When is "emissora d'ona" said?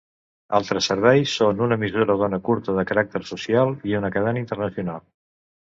1.81-2.41